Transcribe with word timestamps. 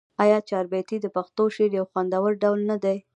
آیا 0.23 0.37
چهاربیتې 0.47 0.95
د 1.01 1.05
پښتو 1.15 1.43
شعر 1.55 1.71
یو 1.79 1.85
خوندور 1.91 2.31
ډول 2.43 2.59
نه 2.71 2.77
دی؟ 2.83 2.97